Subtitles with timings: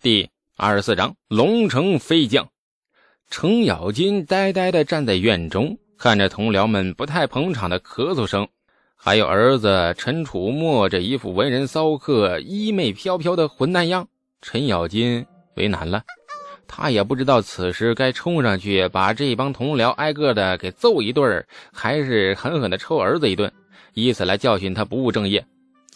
[0.00, 2.48] 第二十四章龙城飞将。
[3.28, 8.46] 程咬金呆呆地站在院中，看着同僚们不太捧场的咳嗽声，
[8.94, 14.06] 还有儿子陈楚墨这一副文人骚客、衣袂飘飘的混蛋样，
[14.40, 15.26] 程咬金
[15.56, 16.04] 为难了。
[16.68, 23.52] 他也不知道此时该冲上去把这帮同僚挨个的给揍一顿，还是狠狠的抽儿子一顿，
[23.94, 25.44] 以此来教训他不务正业。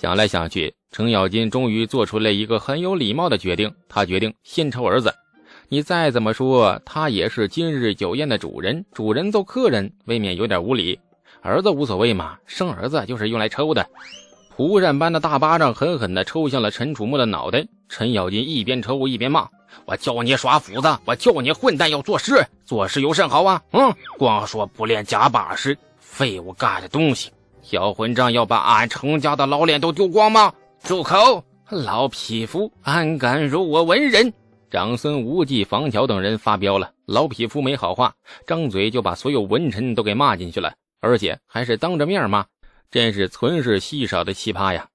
[0.00, 0.72] 想来想去。
[0.92, 5.12] 程咬金终于做出了一个很有礼貌的决定，他决定先抽儿子。
[5.68, 10.96] 你再怎么说，他也是今日酒宴的主人，主人揍客人未免有点无礼。
[11.42, 13.84] 儿子无所谓嘛，生儿子就是用来抽的。
[14.54, 17.66] 蒲扇般的大巴掌狠狠地抽向了陈楚墨的脑袋。
[17.88, 19.48] 陈咬金一边抽一边骂
[19.84, 23.60] ：“我叫你耍斧子，我叫你混蛋要做事，做事有甚好啊？
[23.72, 27.32] 嗯，光说不练假把式，废物干的东西！
[27.70, 30.50] 小混账要把俺程家的老脸都丢光吗？”
[30.82, 31.44] 住口！
[31.68, 34.32] 老匹夫，安敢辱我文人？
[34.70, 36.90] 长孙无忌、房乔等人发飙了。
[37.04, 38.14] 老匹夫没好话，
[38.46, 42.46] 张嘴就把所有文臣都给骂进去了，而且还是当着面骂，
[42.90, 44.88] 真是存世稀少的奇葩呀！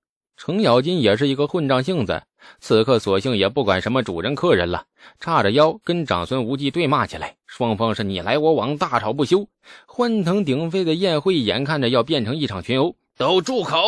[0.46, 2.22] 程咬金也是一个混账性子，
[2.60, 4.88] 此刻索性也不管什么主人客人了，
[5.22, 7.38] 叉着腰跟长孙无忌对骂起来。
[7.48, 9.48] 双方是你来我往，大吵不休。
[9.86, 13.80] 欢腾鼎沸的宴会眼看着要变成一场群殴，都住口！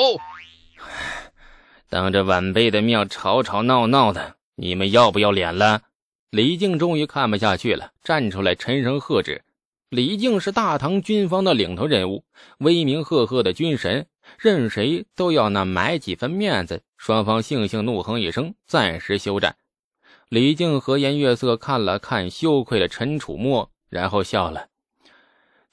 [1.89, 5.81] 当着晚辈的面吵吵闹闹的，你们要不要脸了？
[6.29, 9.41] 李靖终于看不下去了，站出来沉声喝止。
[9.89, 12.23] 李靖是大唐军方的领头人物，
[12.59, 16.81] 威名赫赫的军神，任谁都要那买几分面子。
[16.97, 19.55] 双方悻悻怒哼一声，暂时休战。
[20.29, 24.67] 李靖和颜悦色看了看羞愧的陈楚墨，然后笑了：“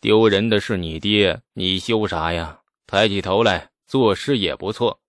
[0.01, 2.61] 丢人的是你爹，你羞啥呀？
[2.87, 5.01] 抬起头来，作诗也不错。”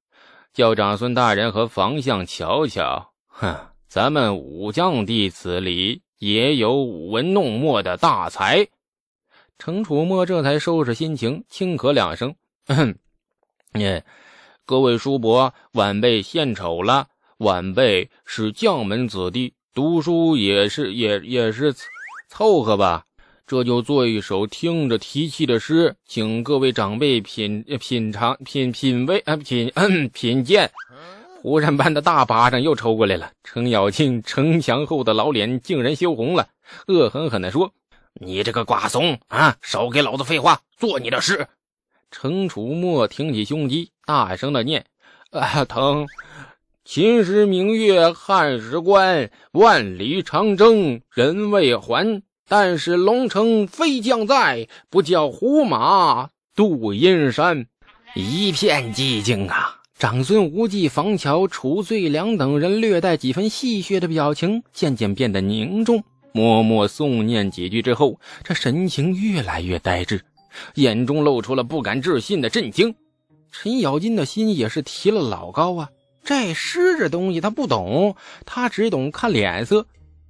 [0.54, 3.56] 叫长孙大人和房相瞧瞧，哼，
[3.88, 8.68] 咱们武将弟子里也有舞文弄墨的大才。
[9.58, 12.36] 程楚墨这才收拾心情，轻咳两声
[12.68, 12.96] ：“哼
[13.76, 14.02] 你
[14.66, 17.08] 各位叔伯，晚辈献丑了。
[17.38, 21.74] 晚辈是将门子弟，读书也是也也是
[22.30, 23.06] 凑合吧。”
[23.46, 29.72] 这就做一首听着提气的诗，请各位长辈品品尝、品品味啊，品
[30.14, 30.72] 品鉴。
[31.42, 36.48] 蒲扇般的大巴掌又抽过来了，程咬金城墙后的老脸竟然羞红了，
[36.88, 37.74] 恶狠狠地说
[38.22, 41.48] ：“你这个瓜怂啊，少给老子废话，做你的事。”
[42.14, 44.86] 程楚墨挺起胸肌，大声的念
[45.32, 46.06] ：“啊，疼！
[46.86, 57.66] 秦时明月汉时关，万里长征人未还。”但使龙城飞将在，不教胡马度阴山。
[58.16, 59.80] 一片寂静啊！
[59.98, 66.04] 长孙无忌、房乔、褚遂良等人略带几分戏谑的表情，渐渐变得凝重，
[66.34, 70.22] 默默诵念几句之后，这神情越来越呆滞，
[70.76, 72.96] 眼中露出了不敢置信的震惊。
[73.52, 75.90] 陈咬金的心也是提了老高啊！
[76.24, 78.16] 这诗这东西他不懂，
[78.46, 79.86] 他只懂看脸色。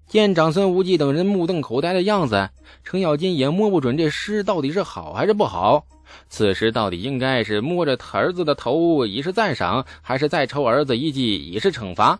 [0.07, 2.49] 见长孙无忌等人目瞪口呆的样子，
[2.83, 5.85] 程咬金也摸不准这诗到底是好还是不好。
[6.29, 12.19] 此时到底应该是摸着儿子的头以示赞赏，还是再抽儿子一记以示惩罚？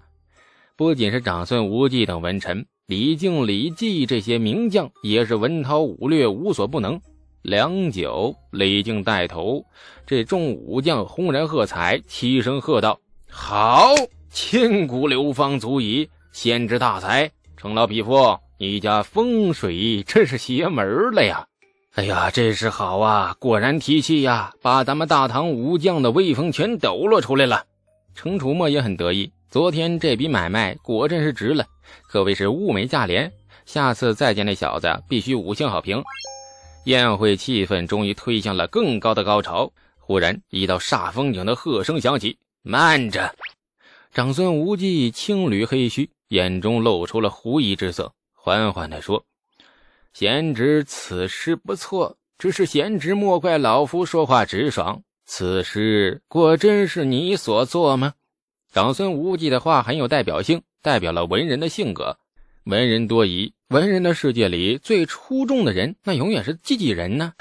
[0.76, 7.00] 不仅是长孙无忌等文臣，李靖、李绩这些名将也是文韬武略无所不能。
[7.44, 9.66] 良久，李靖带头，
[10.08, 12.98] 这众武将轰然喝彩，齐声喝道
[13.30, 13.94] ：“好！
[14.32, 21.46] 千古流芳足矣，先知大才。”程老匹夫，你家风水真是邪门了呀！
[21.96, 27.66] 哎呀，这是好啊，果然提气呀，把咱们大唐武将的威风全抖落出来了。
[28.16, 31.66] 程楚墨也很得意，昨天这笔买卖果真是值了，
[32.08, 33.30] 可谓是物美价廉。
[33.66, 36.02] 下次再见那小子，必须五星好评。
[36.86, 39.72] 宴会气氛终于推向了更高的高潮。
[39.98, 43.34] 忽然，一道煞风景的喝声响起：“慢着！”
[44.12, 46.10] 长孙无忌青缕黑须。
[46.30, 49.24] 眼中露出了狐疑之色，缓缓地说
[50.14, 55.04] ：“贤侄，此诗不错，只是贤侄莫怪老夫说话直爽。
[55.28, 58.14] 此诗果真是你所作吗？”
[58.74, 62.18] 长孙无忌的话很有代表性，代表了文人的性格。
[62.64, 67.34] 文人多疑，文人的世界里最出众的人，那永远是自己人呢。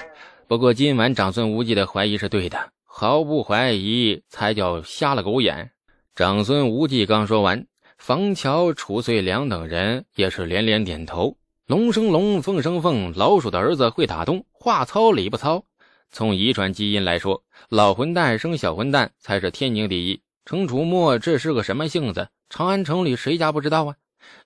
[0.47, 5.69] 不过今晚长孙无忌的怀疑是对的，毫不怀疑才叫瞎了狗眼。
[6.15, 7.67] 长孙无忌刚说完。
[7.99, 11.37] 房乔、褚遂良等人也是连连点头。
[11.67, 15.63] 龙生龙，凤生凤，老鼠的儿子会打洞，话糙理不糙。
[16.09, 20.19] 从遗传基因来说，老混蛋生小混蛋才是天经地义。
[20.45, 22.27] 程楚墨这是个什么性子？
[22.49, 23.95] 长安城里谁家不知道啊？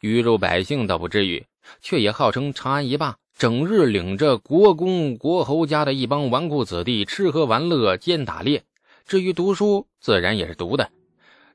[0.01, 1.45] 鱼肉百姓倒不至于，
[1.81, 8.63] 却也号称长安一霸，整日领着国公国侯家的一帮纨绔子弟吃喝玩乐兼打猎。
[9.05, 10.89] 至于读书，自然也是读的。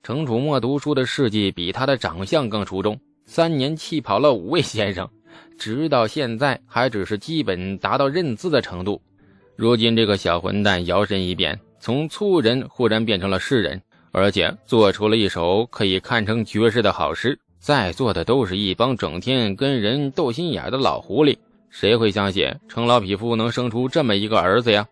[0.03, 5.09] 程楚墨读书的事迹比他的长相更出众，三年气跑了五位先生，
[5.59, 9.01] 直到现在还只是基本达到认字的程度。
[9.57, 13.81] 如今这个小混蛋摇身一变，从粗人忽然变成了诗人。
[14.15, 21.39] 而且做出了一首可以堪称绝世的好诗，在座的都是一帮整天跟人斗心眼的老狐狸，
[21.71, 24.85] 谁会相信程老匹夫能生出这么一个儿子呀？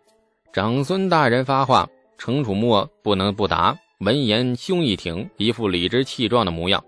[0.53, 3.77] 长孙大人发话，程楚墨不能不答。
[3.99, 6.83] 闻言，胸一挺，一副理直气壮的模样：“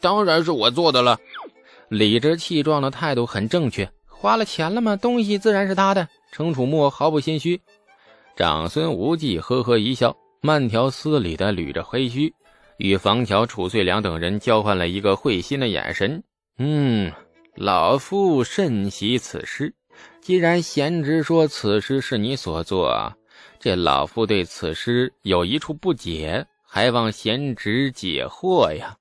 [0.00, 1.16] 当然是我做的了。”
[1.88, 3.88] 理直气壮的态度很正确。
[4.08, 4.96] 花了钱了吗？
[4.96, 6.08] 东西自然是他的。
[6.32, 7.60] 程楚墨毫不心虚。
[8.34, 10.16] 长孙无忌呵呵一笑。
[10.42, 12.32] 慢条斯理地捋着黑须，
[12.80, 16.22] 与房桥、楚遂良等人交换了一个会心的眼神。
[16.56, 17.12] 嗯，
[17.54, 19.74] 老夫甚喜此诗。
[20.22, 23.14] 既然贤侄说此诗是你所作，
[23.58, 28.96] 这老夫对此诗有一处不解，还望贤侄解惑呀。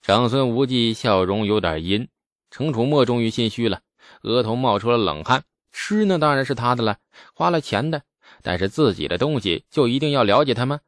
[0.00, 2.08] 长孙无忌笑容有点阴，
[2.50, 3.82] 程楚墨终于心虚了，
[4.22, 5.42] 额头冒出了冷汗。
[5.70, 6.96] 诗呢，当然是他的了，
[7.34, 8.02] 花了钱的。
[8.40, 10.80] 但是自己的东西就一定要了解他吗？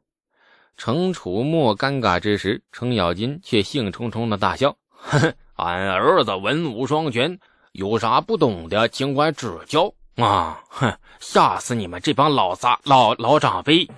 [0.76, 7.38] 程楚墨尴尬之时，程咬金却兴冲冲的大笑：“呵呵，俺儿子文武双全，
[7.72, 10.62] 有啥不懂的，尽管指教啊！
[10.68, 13.88] 哼，吓死你们这帮老杂老老长辈！”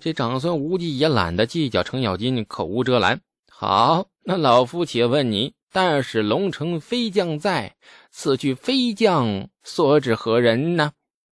[0.00, 3.20] 这长孙无忌也懒得计较程咬金口无遮拦。
[3.50, 7.74] 好，那老夫且问你：但使龙城飞将在，
[8.10, 10.92] 此去飞将所指何人呢？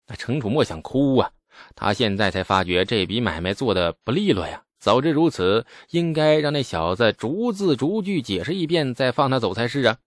[0.07, 1.31] 那程楚墨想哭啊！
[1.75, 4.61] 他现在才发觉这笔买卖做的不利落呀！
[4.81, 9.97] 早知如此，应该让那小子逐字逐句解释一遍，再放他走才是啊！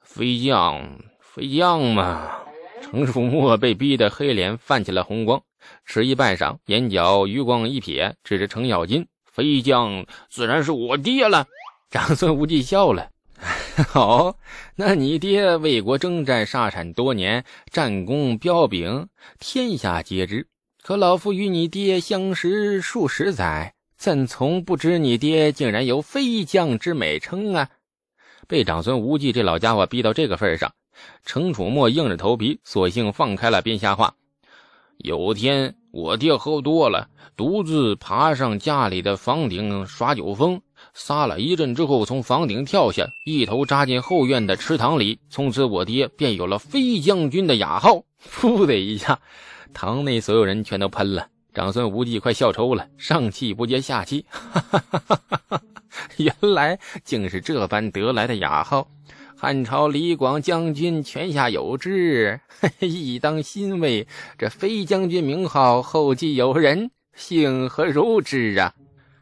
[0.00, 2.28] 飞将，飞将嘛！
[2.82, 5.40] 程楚墨被逼得黑脸泛起了红光，
[5.84, 11.46] 迟疑半晌，眼角余光一瞥，指着程咬金：“飞将自然是我爹了。”
[11.88, 13.08] 长孙无忌笑了
[13.88, 14.36] ：“好，
[14.74, 19.08] 那你爹为国征战，杀产多年，战功彪炳，
[19.38, 20.48] 天下皆知。”
[20.82, 27.68] 可老夫与你爹相识数十载，怎从不知你爹竟然有飞将之美称啊？
[28.46, 30.72] 被长孙无忌这老家伙逼到这个份上，
[31.24, 34.14] 程楚墨硬着头皮，索性放开了编瞎话。
[34.98, 40.60] 有天我爹喝多了，独自爬上家里的房顶耍酒疯，
[40.92, 45.18] 撒了一阵之后，从房顶跳下，一头扎进后院的池塘里。
[45.30, 48.02] 从此我爹便有了飞将军的雅号。
[48.30, 49.18] 噗的一下。
[49.72, 55.62] 堂内所有人全都喷了，长孙无忌快笑抽了，上气不接下气，哈哈哈哈哈！
[56.16, 58.88] 原来竟是这般得来的雅号。
[59.36, 62.40] 汉朝李广将军泉下有知，
[62.80, 64.08] 亦当欣慰。
[64.36, 68.74] 这飞将军名号后继有人，幸何如之啊？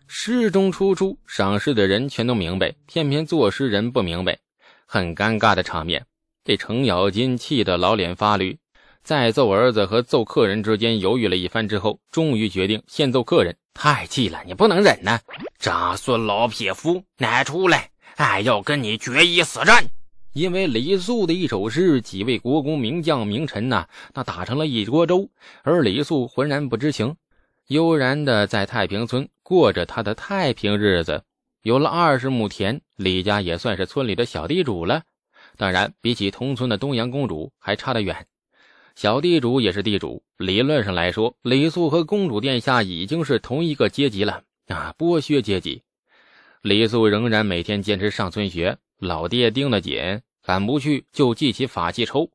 [0.06, 4.38] 诗中出处，赏诗的人全都明白，偏偏作诗人不明白，
[4.86, 6.06] 很尴尬的场面。
[6.44, 8.58] 这程咬金气得老脸发绿。
[9.02, 13.56] 在揍儿子和揍客人之间犹豫了一番之后，终于决定先揍客人。
[13.74, 15.18] 太气了，你不能忍呐！
[15.58, 19.84] 长孙老匹夫，拿出来，俺要跟你决一死战。
[20.34, 25.28] 因为李素的一首诗，几位国公名将名臣呐，那打成了一锅粥，
[25.62, 27.16] 而李素浑然不知情，
[27.66, 31.24] 悠然的在太平村过着他的太平日子。
[31.62, 35.02] 有了二十亩田，李家也算是村里的小地主了。
[35.56, 38.26] 当然，比起同村的东阳公主，还差得远。
[38.94, 44.94] 小地主也是地主，理论上来说，李素和公主殿下已经是同一个阶级了啊！
[44.98, 45.82] 剥削阶级。
[46.60, 52.30] 李素仍然每天坚持上村学，老爹盯得紧，敢不去就记起法器抽。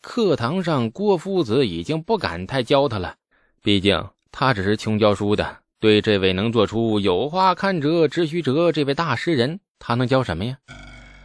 [0.00, 3.16] 课堂上，郭夫子已经不敢太教他了，
[3.62, 5.58] 毕竟他只是穷教书的。
[5.80, 10.56] 对这位能做出“有花堪折直须折”这位大诗人，他能教什么呀？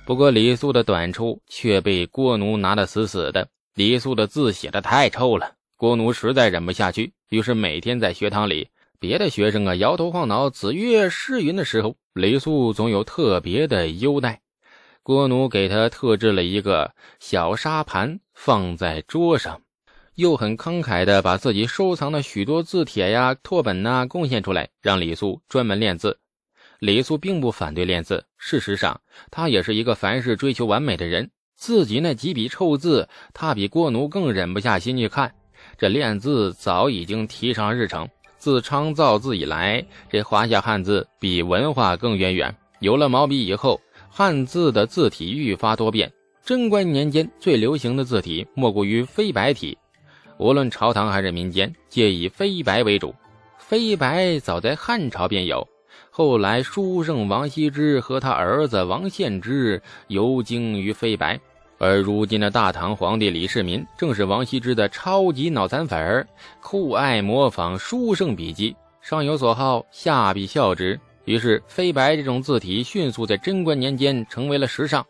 [0.06, 3.48] 不过李素的短处却被郭奴拿得死死的。
[3.76, 14.42] 李素的字写的太臭了，郭奴实在忍不下去，于是每天在学堂里，别的学生啊摇头晃脑、子曰诗云的时候，李素总有特别的优待。
[15.02, 19.60] 郭奴给他特制了一个小沙盘，放在桌上，
[20.14, 26.20] 又很慷慨的把自己收藏的许多字帖呀、拓本呐贡献出来，让李素专门练字。
[26.78, 29.02] 李素并不反对练字，事实上，
[29.32, 31.32] 他也是一个凡事追求完美的人。
[31.66, 35.34] 自己那几笔臭字，他比郭奴更忍不下心去看。
[35.78, 38.06] 这练字早已经提上日程。
[38.38, 42.54] 自昌造字以来，这华夏汉字比文化更渊源。
[42.80, 43.80] 有了毛笔以后，
[44.10, 46.12] 汉字的字体愈发多变。
[46.44, 49.78] 贞观年间最流行的字体莫过于飞白体，
[50.38, 53.16] 无论朝堂还是民间，皆以飞白为主。
[53.58, 55.66] 飞白早在汉朝便有，
[56.12, 61.40] 后来书圣王羲之和他儿子王献之游经于飞白，
[61.78, 66.28] 而如今的大唐皇帝李世民正是王羲之的超级脑残粉儿，
[66.62, 71.00] 酷爱模仿书圣笔迹，上有所好，下必效之。
[71.26, 75.06] 于是飞白这种字体迅速在贞观年间成为了时尚。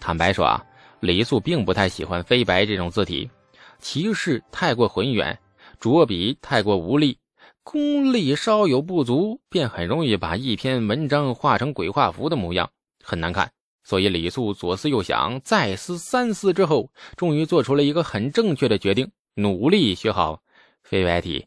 [0.00, 0.62] 坦白说啊，
[1.00, 3.30] 李素并不太喜欢飞白这种字体，
[3.78, 5.38] 其势太过浑圆，
[5.80, 7.18] 着笔太过无力，
[7.62, 12.70] 功力稍有不足，便很容易把一篇文章画成鬼画符的模样，
[13.02, 13.50] 很难看。
[13.84, 20.42] 所以李素左思右想，再思三思之后，终于做出了一个很正确的决定：努力学好
[20.82, 21.46] 飞白体。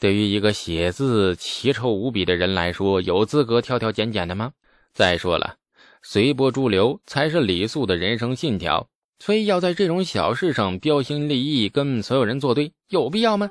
[0.00, 4.52] 对于一个写字奇臭无比的人来说，有资格挑挑拣拣的吗？
[4.92, 5.56] 再说了。
[6.02, 8.88] 随波逐流才是李素的人生信条，
[9.20, 13.50] 非要在这种小事上标新立异，跟所有人作对，有必要吗？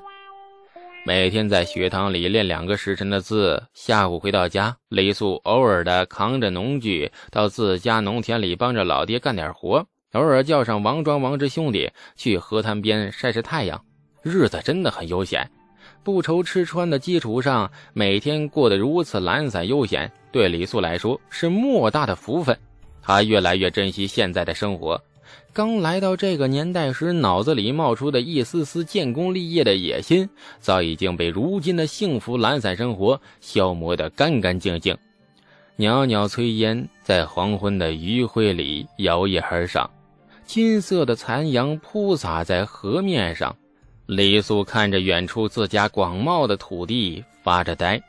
[1.06, 13.78] 每天在学堂里练两个时辰的字，下午回到家，李素偶尔的扛着农具到自家农田里帮着老爹干点活，偶尔叫上王庄、王之兄弟去河滩边晒晒太阳，
[14.22, 15.46] 日子真的很悠闲。
[16.02, 22.58] 不愁吃穿的基础上，每天过得如此懒散悠闲，对李素来说是莫大的福分。
[23.02, 24.98] 他越来越珍惜现在的生活。
[25.52, 30.28] 刚来到这个年代时，脑子里冒出的一丝丝建功立业的野心，
[30.60, 34.96] 早已经被如今的幸福懒散生活消磨得干干净净。
[35.76, 39.90] 袅袅炊烟在黄昏的余晖里摇曳而上，
[40.44, 43.54] 金色的残阳铺洒在河面上。
[44.06, 48.00] 李素看着远处自家广袤的土地，发着呆。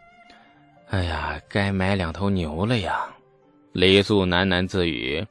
[0.89, 3.07] 哎呀，该买两头牛了呀！
[3.71, 5.25] 李素喃喃自语。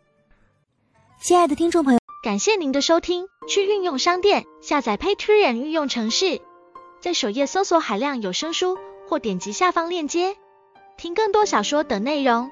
[1.26, 3.28] 亲爱的听众朋友，感谢您的收听。
[3.48, 6.42] 去运用商店下载 Patreon 运用城市，
[7.00, 8.76] 在首页搜索海量有声书，
[9.08, 10.36] 或点击下方链接
[10.98, 12.50] 听更多小说等内容。